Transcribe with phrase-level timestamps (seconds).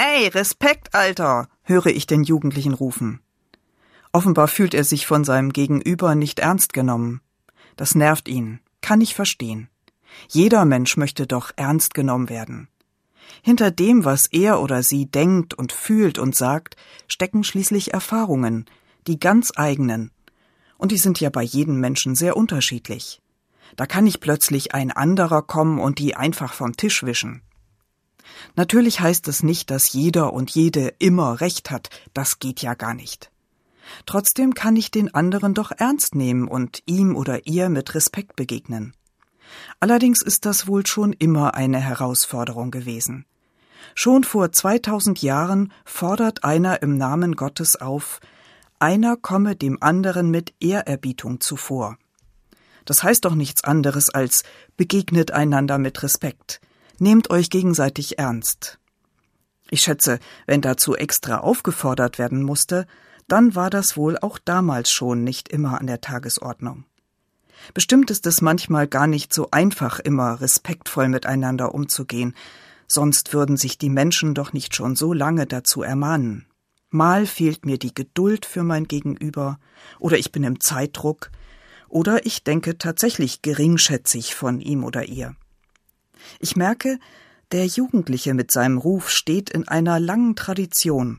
[0.00, 3.18] Ey, Respekt, Alter, höre ich den Jugendlichen rufen.
[4.12, 7.20] Offenbar fühlt er sich von seinem Gegenüber nicht ernst genommen.
[7.74, 9.68] Das nervt ihn, kann ich verstehen.
[10.28, 12.68] Jeder Mensch möchte doch ernst genommen werden.
[13.42, 16.76] Hinter dem, was er oder sie denkt und fühlt und sagt,
[17.08, 18.66] stecken schließlich Erfahrungen,
[19.08, 20.12] die ganz eigenen.
[20.76, 23.20] Und die sind ja bei jedem Menschen sehr unterschiedlich.
[23.74, 27.42] Da kann nicht plötzlich ein anderer kommen und die einfach vom Tisch wischen.
[28.56, 32.94] Natürlich heißt es nicht, dass jeder und jede immer Recht hat, das geht ja gar
[32.94, 33.30] nicht.
[34.06, 38.94] Trotzdem kann ich den anderen doch ernst nehmen und ihm oder ihr mit Respekt begegnen.
[39.80, 43.24] Allerdings ist das wohl schon immer eine Herausforderung gewesen.
[43.94, 48.20] Schon vor 2000 Jahren fordert einer im Namen Gottes auf,
[48.78, 51.96] einer komme dem anderen mit Ehrerbietung zuvor.
[52.84, 54.44] Das heißt doch nichts anderes als
[54.76, 56.60] begegnet einander mit Respekt,
[56.98, 58.78] nehmt euch gegenseitig ernst.
[59.70, 62.86] Ich schätze, wenn dazu extra aufgefordert werden musste,
[63.26, 66.84] dann war das wohl auch damals schon nicht immer an der Tagesordnung.
[67.74, 72.34] Bestimmt ist es manchmal gar nicht so einfach, immer respektvoll miteinander umzugehen,
[72.86, 76.46] sonst würden sich die Menschen doch nicht schon so lange dazu ermahnen.
[76.90, 79.58] Mal fehlt mir die Geduld für mein Gegenüber,
[79.98, 81.30] oder ich bin im Zeitdruck,
[81.88, 85.36] oder ich denke tatsächlich geringschätzig von ihm oder ihr.
[86.40, 86.98] Ich merke,
[87.52, 91.18] der Jugendliche mit seinem Ruf steht in einer langen Tradition,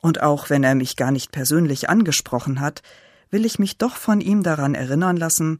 [0.00, 2.82] und auch wenn er mich gar nicht persönlich angesprochen hat,
[3.30, 5.58] will ich mich doch von ihm daran erinnern lassen,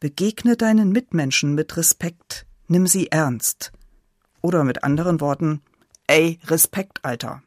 [0.00, 3.72] begegne deinen Mitmenschen mit Respekt, nimm sie ernst.
[4.40, 5.62] Oder mit anderen Worten,
[6.06, 7.42] ey, Respekt, Alter.